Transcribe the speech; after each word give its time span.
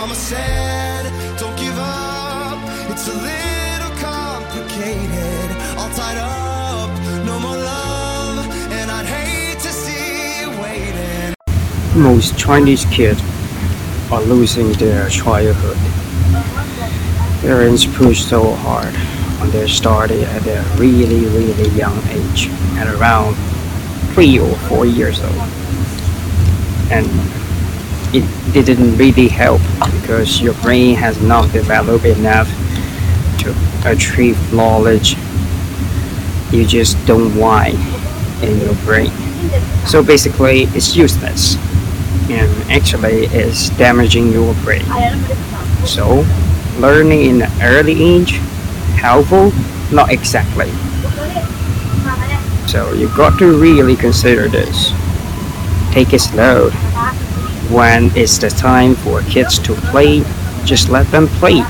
Mama 0.00 0.14
said, 0.14 1.02
don't 1.40 1.58
give 1.58 1.76
up. 1.76 2.56
It's 2.88 3.08
a 3.08 3.14
little 3.14 3.90
complicated. 3.98 5.50
All 5.76 5.90
tied 5.90 6.18
up, 6.18 7.26
no 7.26 7.40
more 7.40 7.56
love. 7.56 8.46
And 8.70 8.92
I'd 8.92 9.06
hate 9.06 9.58
to 9.58 9.72
see 9.72 10.42
you 10.42 10.50
waiting. 10.62 11.34
Most 12.00 12.38
Chinese 12.38 12.84
kids 12.84 13.20
are 14.12 14.22
losing 14.22 14.72
their 14.74 15.08
childhood. 15.08 15.76
Parents 17.40 17.84
push 17.84 18.20
so 18.20 18.52
hard 18.54 18.94
when 19.40 19.50
they 19.50 19.66
started 19.66 20.22
at 20.22 20.46
a 20.46 20.62
really, 20.80 21.26
really 21.26 21.70
young 21.70 21.98
age, 22.06 22.50
at 22.76 22.86
around 22.86 23.34
three 24.14 24.38
or 24.38 24.54
four 24.68 24.86
years 24.86 25.18
old. 25.18 25.50
And 26.92 27.10
it 28.14 28.64
didn't 28.64 28.96
really 28.96 29.28
help 29.28 29.60
because 30.00 30.40
your 30.40 30.54
brain 30.54 30.96
has 30.96 31.20
not 31.22 31.52
developed 31.52 32.04
enough 32.04 32.48
to 33.40 33.54
achieve 33.84 34.36
knowledge. 34.52 35.16
You 36.50 36.66
just 36.66 36.96
don't 37.06 37.36
why 37.36 37.68
in 38.42 38.60
your 38.60 38.74
brain. 38.84 39.12
So 39.86 40.02
basically, 40.02 40.62
it's 40.74 40.96
useless 40.96 41.56
and 42.30 42.70
actually 42.70 43.26
it's 43.26 43.70
damaging 43.70 44.32
your 44.32 44.54
brain. 44.64 44.84
So, 45.86 46.26
learning 46.78 47.24
in 47.24 47.42
an 47.42 47.50
early 47.62 48.02
age, 48.02 48.32
helpful? 48.96 49.52
Not 49.92 50.10
exactly. 50.10 50.70
So 52.66 52.92
you 52.92 53.08
got 53.16 53.38
to 53.38 53.58
really 53.58 53.96
consider 53.96 54.48
this. 54.48 54.92
Take 55.92 56.12
it 56.12 56.20
slow. 56.20 56.70
When 57.68 58.10
it's 58.16 58.38
the 58.38 58.48
time 58.48 58.94
for 58.94 59.20
kids 59.22 59.58
to 59.60 59.74
play, 59.92 60.24
just 60.64 60.88
let 60.88 61.06
them 61.08 61.28
play. 61.36 61.60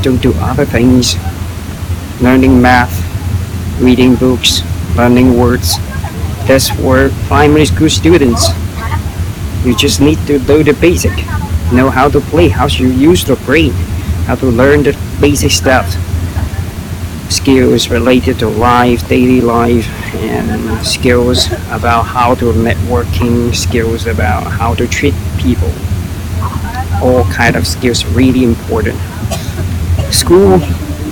Don't 0.00 0.20
do 0.22 0.32
other 0.40 0.64
things. 0.64 1.16
Learning 2.22 2.62
math, 2.62 2.96
reading 3.80 4.14
books, 4.16 4.62
learning 4.96 5.38
words. 5.38 5.76
That's 6.48 6.70
for 6.70 7.10
primary 7.28 7.66
school 7.66 7.90
students. 7.90 8.48
You 9.64 9.76
just 9.76 10.00
need 10.00 10.18
to 10.26 10.38
know 10.40 10.62
the 10.62 10.72
basic. 10.72 11.12
Know 11.70 11.90
how 11.90 12.08
to 12.08 12.20
play, 12.32 12.48
how 12.48 12.68
to 12.68 12.90
use 12.90 13.24
the 13.24 13.36
brain, 13.44 13.72
how 14.24 14.36
to 14.36 14.46
learn 14.46 14.84
the 14.84 14.96
basic 15.20 15.50
stuff. 15.50 15.86
Skills 17.32 17.88
related 17.88 18.38
to 18.40 18.48
life, 18.48 19.08
daily 19.08 19.40
life, 19.40 19.88
and 20.16 20.84
skills 20.84 21.50
about 21.70 22.02
how 22.02 22.34
to 22.34 22.52
networking, 22.52 23.54
skills 23.54 24.06
about 24.06 24.44
how 24.44 24.74
to 24.74 24.86
treat 24.86 25.14
people. 25.38 25.72
All 27.02 27.24
kind 27.32 27.56
of 27.56 27.66
skills 27.66 28.04
really 28.04 28.44
important. 28.44 28.98
School, 30.12 30.60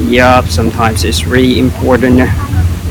yeah, 0.02 0.44
sometimes 0.44 1.04
it's 1.04 1.24
really 1.24 1.58
important, 1.58 2.18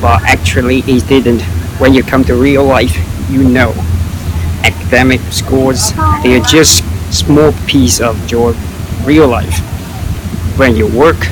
but 0.02 0.24
actually 0.24 0.80
it 0.88 1.08
didn't. 1.08 1.42
When 1.80 1.94
you 1.94 2.04
come 2.04 2.24
to 2.26 2.36
real 2.36 2.64
life, 2.64 2.98
you 3.30 3.44
know 3.44 3.74
academic 4.64 5.22
scores 5.30 5.94
they 6.24 6.36
are 6.36 6.44
just 6.46 6.84
small 7.14 7.54
piece 7.68 8.02
of 8.02 8.32
your 8.32 8.54
real 9.06 9.28
life 9.28 9.60
when 10.58 10.76
you 10.76 10.88
work 10.88 11.28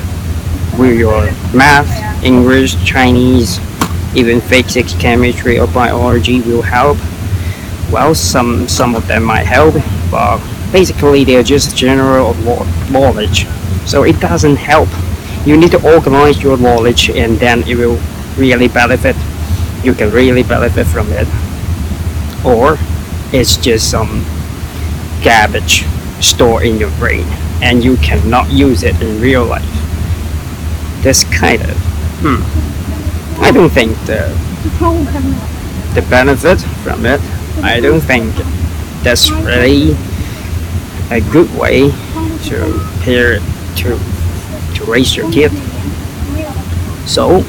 with 0.78 0.98
your 0.98 1.24
math 1.52 2.22
english 2.24 2.76
chinese 2.84 3.60
even 4.14 4.40
physics 4.40 4.94
chemistry 4.94 5.58
or 5.58 5.66
biology 5.66 6.40
will 6.40 6.62
help. 6.62 6.98
Well 7.92 8.14
some 8.14 8.68
some 8.68 8.94
of 8.94 9.06
them 9.06 9.24
might 9.24 9.46
help 9.46 9.74
but 10.10 10.38
basically 10.72 11.24
they're 11.24 11.42
just 11.42 11.76
general 11.76 12.34
knowledge. 12.90 13.46
So 13.86 14.02
it 14.04 14.20
doesn't 14.20 14.56
help. 14.56 14.88
You 15.46 15.56
need 15.56 15.70
to 15.72 15.94
organize 15.94 16.42
your 16.42 16.56
knowledge 16.56 17.10
and 17.10 17.38
then 17.38 17.62
it 17.68 17.76
will 17.76 17.98
really 18.36 18.68
benefit. 18.68 19.16
You 19.84 19.94
can 19.94 20.10
really 20.10 20.42
benefit 20.42 20.86
from 20.86 21.08
it. 21.12 21.28
Or 22.44 22.76
it's 23.32 23.56
just 23.56 23.90
some 23.90 24.24
garbage 25.22 25.84
stored 26.20 26.64
in 26.64 26.78
your 26.78 26.90
brain 26.98 27.26
and 27.62 27.84
you 27.84 27.96
cannot 27.98 28.50
use 28.50 28.82
it 28.82 29.00
in 29.02 29.20
real 29.20 29.44
life. 29.44 29.87
This 31.02 31.24
kind 31.24 31.62
of, 31.62 31.76
hmm, 32.22 33.42
I 33.42 33.50
don't 33.52 33.70
think 33.70 33.96
the 34.06 34.34
the 35.94 36.02
benefit 36.10 36.60
from 36.82 37.06
it. 37.06 37.20
I 37.62 37.80
don't 37.80 38.00
think 38.00 38.34
that's 39.02 39.30
really 39.30 39.96
a 41.10 41.20
good 41.32 41.50
way 41.56 41.90
to 42.48 42.80
pair 43.02 43.38
to 43.76 43.98
to 44.74 44.84
raise 44.84 45.16
your 45.16 45.30
kid. 45.32 45.52
So 47.06 47.44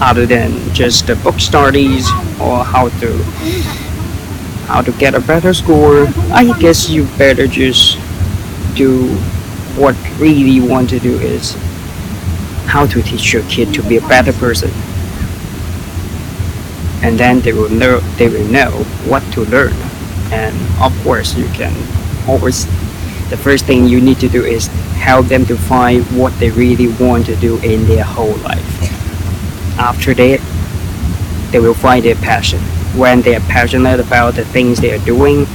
other 0.00 0.26
than 0.26 0.52
just 0.72 1.06
the 1.06 1.16
book 1.16 1.40
studies 1.40 2.08
or 2.40 2.62
how 2.64 2.88
to 3.00 3.12
how 4.70 4.80
to 4.80 4.92
get 4.92 5.14
a 5.14 5.20
better 5.20 5.52
score 5.52 6.06
i 6.30 6.56
guess 6.60 6.88
you 6.88 7.04
better 7.18 7.46
just 7.46 7.98
do 8.76 9.08
what 9.78 9.94
really 10.18 10.50
you 10.50 10.66
want 10.66 10.90
to 10.90 10.98
do 10.98 11.16
is 11.20 11.54
how 12.66 12.84
to 12.84 13.00
teach 13.00 13.32
your 13.32 13.42
kid 13.44 13.72
to 13.72 13.82
be 13.82 13.96
a 13.96 14.00
better 14.02 14.32
person. 14.32 14.70
And 17.00 17.18
then 17.18 17.40
they 17.40 17.52
will 17.52 17.68
know 17.68 18.00
they 18.18 18.28
will 18.28 18.46
know 18.48 18.70
what 19.06 19.22
to 19.34 19.42
learn. 19.46 19.72
And 20.32 20.54
of 20.82 20.92
course 21.04 21.36
you 21.36 21.46
can 21.54 21.72
always 22.28 22.66
the 23.30 23.36
first 23.36 23.66
thing 23.66 23.86
you 23.86 24.00
need 24.00 24.18
to 24.20 24.28
do 24.28 24.44
is 24.44 24.66
help 24.98 25.26
them 25.26 25.46
to 25.46 25.56
find 25.56 26.02
what 26.18 26.36
they 26.40 26.50
really 26.50 26.88
want 27.00 27.26
to 27.26 27.36
do 27.36 27.58
in 27.60 27.86
their 27.86 28.04
whole 28.04 28.36
life. 28.38 28.82
After 29.78 30.12
that 30.14 30.40
they 31.52 31.60
will 31.60 31.74
find 31.74 32.04
their 32.04 32.16
passion. 32.16 32.58
When 32.98 33.22
they 33.22 33.36
are 33.36 33.46
passionate 33.46 34.00
about 34.00 34.34
the 34.34 34.44
things 34.44 34.80
they 34.80 34.92
are 34.92 35.04
doing 35.04 35.46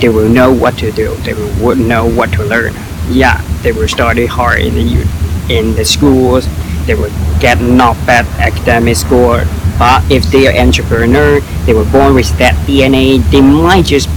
they 0.00 0.08
will 0.08 0.28
know 0.28 0.52
what 0.52 0.78
to 0.78 0.92
do. 0.92 1.14
They 1.16 1.34
will 1.34 1.76
know 1.76 2.08
what 2.08 2.32
to 2.34 2.44
learn 2.44 2.74
yeah 3.08 3.40
they 3.62 3.72
will 3.72 3.88
study 3.88 4.26
hard 4.26 4.60
in 4.60 4.74
the 4.74 5.06
in 5.50 5.74
the 5.74 5.84
schools 5.84 6.46
they 6.86 6.94
will 6.94 7.10
get 7.40 7.60
not 7.60 7.94
bad 8.06 8.26
academic 8.40 8.96
score 8.96 9.44
but 9.78 10.02
if 10.10 10.24
they 10.30 10.46
are 10.46 10.56
entrepreneur 10.60 11.40
they 11.66 11.74
were 11.74 11.90
born 11.90 12.14
with 12.14 12.30
that 12.38 12.54
dna 12.66 13.18
they 13.30 13.40
might 13.40 13.84
just 13.84 14.08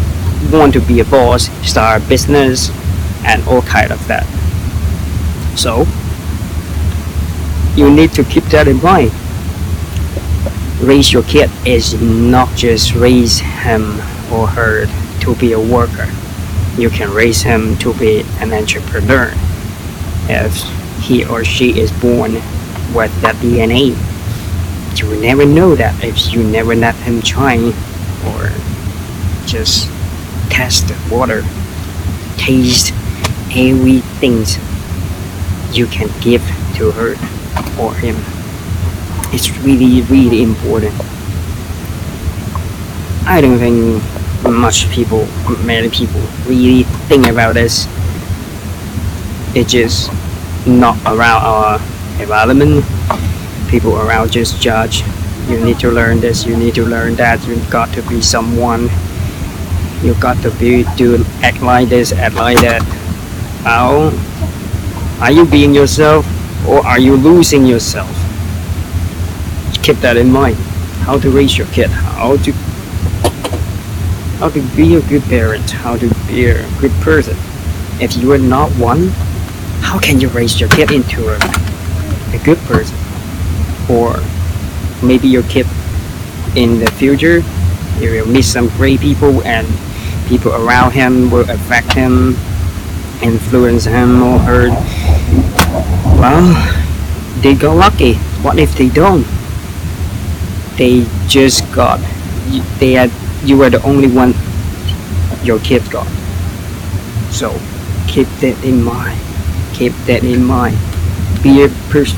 want 0.52 0.74
to 0.74 0.80
be 0.82 1.00
a 1.00 1.06
boss 1.06 1.50
start 1.68 2.02
a 2.02 2.08
business 2.08 2.70
and 3.26 3.46
all 3.48 3.62
kind 3.64 3.92
of 3.92 4.08
that 4.08 4.26
so 5.58 5.86
you 7.76 7.92
need 7.92 8.14
to 8.14 8.24
keep 8.24 8.46
that 8.46 8.68
in 8.68 8.82
mind. 8.82 9.12
Raise 10.80 11.12
your 11.12 11.24
kid 11.24 11.50
is 11.66 12.00
not 12.02 12.50
just 12.56 12.96
raise 12.96 13.40
him 13.40 14.00
or 14.32 14.48
her 14.48 14.86
to 15.22 15.36
be 15.36 15.52
a 15.52 15.60
worker. 15.60 16.08
You 16.78 16.90
can 16.90 17.10
raise 17.14 17.42
him 17.42 17.78
to 17.78 17.94
be 17.94 18.26
an 18.40 18.54
entrepreneur 18.54 19.32
if 20.28 20.62
he 21.02 21.26
or 21.26 21.46
she 21.46 21.80
is 21.80 21.92
born 22.02 22.34
with 22.94 23.22
that 23.22 23.36
DNA. 23.36 23.96
You 25.00 25.08
will 25.08 25.22
never 25.22 25.46
know 25.46 25.76
that 25.76 26.04
if 26.04 26.34
you 26.34 26.44
never 26.44 26.76
let 26.76 26.96
him 26.96 27.22
try 27.22 27.58
or 28.28 28.52
just 29.46 29.90
test 30.50 30.88
the 30.88 31.16
water, 31.16 31.44
taste 32.38 32.92
everything 33.56 34.44
you 35.72 35.86
can 35.88 36.10
give 36.22 36.42
to 36.76 36.92
her 36.92 37.12
or 37.80 37.94
him. 37.96 38.16
It's 39.34 39.50
really, 39.60 40.02
really 40.04 40.44
important. 40.44 40.94
I 43.28 43.42
don't 43.42 43.60
think 43.60 44.04
much 44.52 44.90
people, 44.90 45.28
many 45.64 45.90
people 45.90 46.22
really 46.46 46.84
think 47.08 47.28
about 47.28 47.54
this. 47.56 47.88
It's 49.56 49.72
just 49.72 50.12
not 50.68 50.98
around 51.06 51.44
our 51.44 51.80
environment. 52.20 52.86
People 53.70 53.98
around 53.98 54.32
just 54.32 54.62
judge. 54.62 55.04
You 55.48 55.64
need 55.64 55.80
to 55.80 55.92
learn 55.92 56.20
this, 56.20 56.46
you 56.46 56.58
need 56.58 56.76
to 56.76 56.86
learn 56.86 57.16
that, 57.16 57.46
you've 57.48 57.70
got 57.70 57.94
to 57.94 58.02
be 58.10 58.22
someone. 58.22 58.90
You've 60.02 60.20
got 60.20 60.42
to 60.44 60.52
be 60.52 60.84
to 60.98 61.24
act 61.42 61.62
like 61.62 61.90
this, 61.90 62.12
act 62.12 62.36
like 62.36 62.60
that. 62.62 62.82
How 63.64 64.12
are 65.22 65.32
you 65.32 65.46
being 65.46 65.74
yourself 65.74 66.26
or 66.68 66.86
are 66.86 67.00
you 67.00 67.16
losing 67.16 67.66
yourself? 67.66 68.10
Keep 69.84 69.98
that 69.98 70.18
in 70.18 70.32
mind. 70.32 70.56
How 71.06 71.20
to 71.20 71.30
raise 71.30 71.58
your 71.58 71.68
kid, 71.68 71.90
how 71.90 72.38
to 72.38 72.54
how 74.46 74.52
to 74.52 74.62
be 74.76 74.94
a 74.94 75.02
good 75.10 75.24
parent, 75.24 75.72
how 75.72 75.98
to 75.98 76.08
be 76.28 76.46
a 76.46 76.80
good 76.80 76.92
person. 77.02 77.36
If 78.00 78.16
you 78.16 78.32
are 78.32 78.38
not 78.38 78.70
one, 78.74 79.08
how 79.82 79.98
can 79.98 80.22
you 80.22 80.28
raise 80.28 80.60
your 80.60 80.70
kid 80.70 80.92
into 80.92 81.30
a, 81.30 81.38
a 82.32 82.40
good 82.46 82.60
person? 82.70 82.96
Or 83.90 84.22
maybe 85.04 85.28
your 85.28 85.42
kid 85.50 85.66
in 86.56 86.78
the 86.78 86.92
future 86.92 87.42
you 88.00 88.12
will 88.12 88.28
meet 88.28 88.44
some 88.44 88.68
great 88.78 89.00
people 89.00 89.42
and 89.46 89.66
people 90.28 90.54
around 90.54 90.92
him 90.92 91.32
will 91.32 91.50
affect 91.50 91.94
him, 91.94 92.36
influence 93.24 93.86
him 93.86 94.22
or 94.22 94.38
her. 94.38 94.70
Well, 96.22 96.46
they 97.42 97.56
got 97.56 97.78
lucky. 97.78 98.14
What 98.46 98.60
if 98.60 98.78
they 98.78 98.90
don't? 98.90 99.26
They 100.78 101.08
just 101.28 101.66
got. 101.74 102.00
They 102.78 102.92
had. 102.92 103.10
You 103.46 103.62
are 103.62 103.70
the 103.70 103.82
only 103.84 104.08
one 104.08 104.34
your 105.44 105.60
kids 105.60 105.88
got. 105.90 106.08
So 107.32 107.52
keep 108.08 108.28
that 108.42 108.58
in 108.64 108.84
mind. 108.84 109.20
Keep 109.74 109.94
that 110.08 110.24
in 110.24 110.44
mind. 110.44 110.78
Be 111.44 111.64
a 111.64 111.70
pers- 111.90 112.16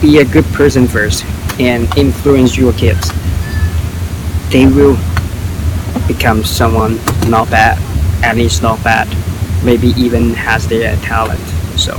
be 0.00 0.18
a 0.18 0.24
good 0.24 0.44
person 0.54 0.86
first, 0.86 1.24
and 1.58 1.88
influence 1.96 2.56
your 2.56 2.72
kids. 2.74 3.10
They 4.50 4.66
will 4.66 4.96
become 6.06 6.44
someone 6.44 6.98
not 7.28 7.50
bad, 7.50 7.78
at 8.24 8.36
least 8.36 8.62
not 8.62 8.82
bad. 8.84 9.08
Maybe 9.64 9.88
even 9.96 10.34
has 10.34 10.68
their 10.68 10.96
talent. 10.98 11.40
So, 11.76 11.94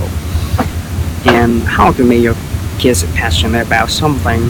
and 1.25 1.61
how 1.63 1.91
to 1.93 2.03
make 2.03 2.23
your 2.23 2.35
kids 2.79 3.03
passionate 3.13 3.67
about 3.67 3.89
something? 3.89 4.49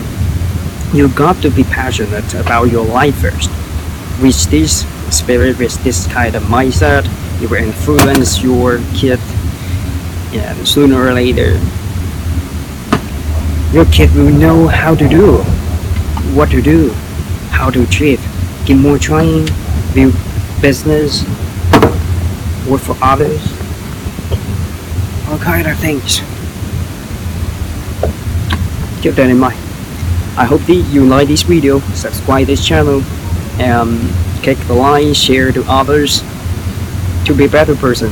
You 0.93 1.09
got 1.09 1.41
to 1.41 1.49
be 1.49 1.63
passionate 1.63 2.33
about 2.35 2.65
your 2.65 2.85
life 2.85 3.15
first. 3.21 3.49
With 4.21 4.49
this 4.51 4.85
spirit, 5.15 5.57
with 5.57 5.81
this 5.83 6.07
kind 6.07 6.35
of 6.35 6.43
mindset, 6.43 7.05
it 7.41 7.49
will 7.49 7.57
influence 7.57 8.43
your 8.43 8.79
kid 8.93 9.19
and 10.33 10.67
sooner 10.67 11.07
or 11.07 11.13
later. 11.13 11.59
Your 13.71 13.85
kid 13.85 14.13
will 14.13 14.29
know 14.29 14.67
how 14.67 14.95
to 14.95 15.07
do 15.07 15.37
what 16.33 16.51
to 16.51 16.61
do 16.61 16.91
how 17.49 17.69
to 17.69 17.83
achieve. 17.83 18.21
Get 18.65 18.75
more 18.75 18.97
training 18.97 19.47
build 19.93 20.13
business 20.61 21.23
work 22.67 22.81
for 22.81 22.95
others 23.01 23.41
all 25.27 25.37
kind 25.39 25.67
of 25.67 25.77
things. 25.77 26.19
Keep 29.01 29.15
that 29.15 29.29
in 29.29 29.37
mind. 29.37 29.57
I 30.37 30.45
hope 30.45 30.61
that 30.61 30.73
you 30.73 31.05
like 31.05 31.27
this 31.27 31.43
video 31.43 31.79
subscribe 31.93 32.47
this 32.47 32.65
channel 32.65 33.01
Um, 33.59 33.99
and 33.99 34.43
click 34.43 34.57
the 34.67 34.73
line, 34.73 35.13
share 35.13 35.51
to 35.51 35.63
others 35.67 36.21
to 37.25 37.33
be 37.35 37.45
a 37.45 37.49
better 37.49 37.75
person. 37.75 38.11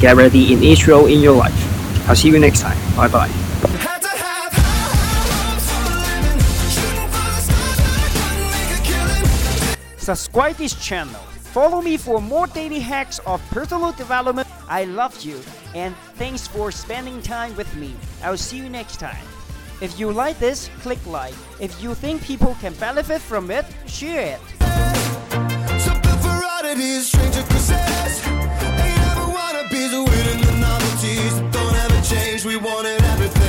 Get 0.00 0.16
ready 0.16 0.52
in 0.52 0.62
each 0.62 0.86
role 0.86 1.06
in 1.06 1.20
your 1.20 1.36
life. 1.36 2.08
I'll 2.08 2.14
see 2.14 2.28
you 2.28 2.38
next 2.38 2.60
time. 2.60 2.78
Bye 2.96 3.08
bye. 3.08 3.26
Had 3.26 4.00
to 4.02 4.08
have 4.08 4.52
hopes 4.52 5.70
for 5.70 5.82
a 5.82 5.98
living, 6.06 6.38
shooting 6.70 7.08
for 7.10 7.24
the 7.34 7.40
stars, 7.40 7.78
but 7.78 7.98
I 7.98 8.10
couldn't 8.14 8.50
make 8.52 8.78
a 8.78 8.82
killing. 8.84 9.98
Subscribe 9.98 10.56
this 10.56 10.74
channel. 10.74 11.20
Follow 11.52 11.80
me 11.82 11.96
for 11.96 12.20
more 12.20 12.46
daily 12.46 12.80
hacks 12.80 13.18
of 13.26 13.42
personal 13.50 13.92
development. 13.92 14.46
I 14.68 14.84
love 14.84 15.20
you 15.22 15.40
and 15.74 15.96
thanks 16.14 16.46
for 16.46 16.70
spending 16.70 17.20
time 17.22 17.56
with 17.56 17.74
me. 17.76 17.94
I'll 18.22 18.36
see 18.36 18.58
you 18.58 18.68
next 18.68 19.00
time. 19.00 19.24
If 19.80 19.98
you 19.98 20.12
like 20.12 20.38
this, 20.38 20.70
click 20.80 21.04
like. 21.06 21.34
If 21.60 21.82
you 21.82 21.94
think 21.94 22.22
people 22.22 22.56
can 22.60 22.72
benefit 22.74 23.20
from 23.20 23.50
it, 23.50 23.66
share 23.86 24.36
it 24.36 24.55
gotta 26.66 26.78
be 26.80 26.96
a 26.96 27.00
stranger 27.00 27.42
cause 27.42 27.70
us 27.70 28.26
ain't 28.26 28.98
ever 29.10 29.28
wanna 29.30 29.62
be 29.70 29.86
the 29.86 30.02
weird 30.02 30.26
and 30.26 30.42
the 30.42 30.52
novelties 30.58 31.40
that 31.40 31.52
don't 31.52 31.76
ever 31.76 32.00
change. 32.02 32.44
We 32.44 32.56
wanted 32.56 33.00
everything. 33.02 33.45